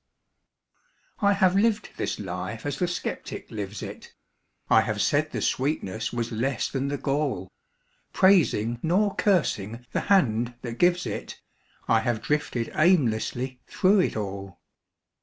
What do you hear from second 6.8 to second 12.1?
the gall; Praising, nor cursing, the Hand that gives it, I